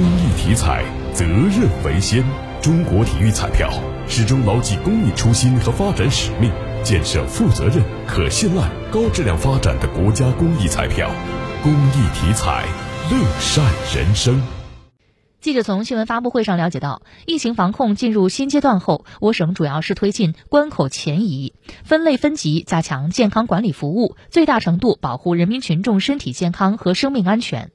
[0.00, 2.24] 公益体彩，责任为先。
[2.62, 3.70] 中国体育彩票
[4.08, 6.50] 始终牢记公益初心和发展使命，
[6.82, 11.10] 建设负责任、可信赖、高质量发展的国家公益彩票。
[11.62, 12.64] 公益体彩，
[13.10, 13.62] 乐善
[13.94, 14.40] 人生。
[15.42, 21.52] 记者从新闻发布会上了解到，疫情防控进入新阶段后，我省主要是推进关口前移，
[21.84, 27.70] 分类分级，加强健康管理服务，最大程度保护人民群众身体健康和生命安全。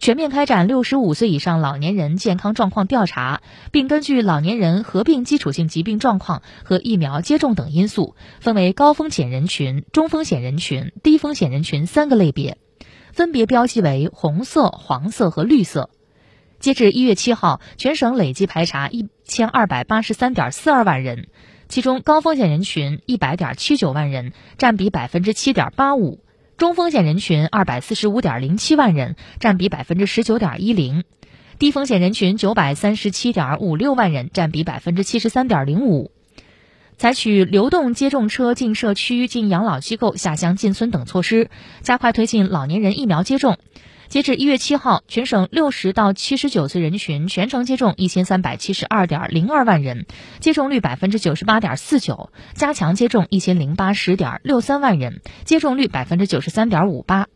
[0.00, 12.56] 全面开展六十五岁以上老年人健康状况调查，并根据老年人合并基础性疾病状况和疫苗接种等因素，分为高风险人群、中风险人群、低风险人群三个类别，
[13.12, 15.90] 分别标记为红色、黄色和绿色。
[16.60, 21.28] 截至一月七号，全省累计排查一千二百八十三点四二万人，
[21.68, 26.24] 其中高风险人群一百点七九万人，占比百分之七点八五。
[26.60, 31.04] 中风险人群二百四十五点零七万人，占比百分之十九点一零；
[31.58, 36.12] 低风险人群九百三十七点五六万人，占比百分之七十三点零五。
[36.98, 41.48] 采取流动接种车进社区、进养老机构、下乡进村等措施，
[41.80, 43.56] 加快推进老年人疫苗接种。
[44.10, 50.04] 截至一月七号，全省六十到七十九岁人群全程接种一千三百七十二点零二万人，
[50.40, 57.28] 接种率百分之九十八点四九；加强接种一千零八十点六三万人，接种率百分之九十三点五八。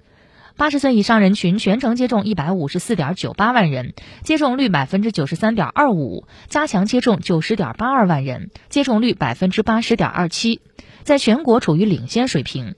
[0.56, 10.60] 八十岁以上人群全程接种一百五十四点九八万人，接种率百分之九十三点二五；加强接种九十点八二万人，接种率百分之八十点二七，
[11.04, 12.74] 在全国处于领先水平。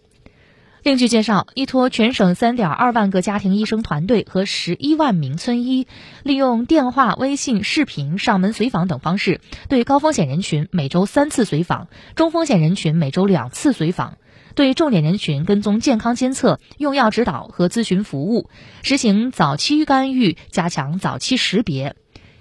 [0.87, 5.89] 另据介绍，依托全省三点二万个家庭医生团队和十一万名村医，
[6.23, 14.19] 利用电话、微信、视频、上门随访等方式，对高风险人群每周三次随访，中风险人群每周两次随访，
[14.55, 18.49] 对重点人群跟踪健康监测、用药指导和咨询服务，
[18.85, 21.97] 实行早期干预，加强早期识别，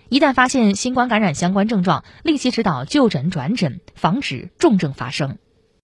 [0.07, 5.39] 一旦发现新冠感染相关症状，立即指导就诊转诊，防止重症发生。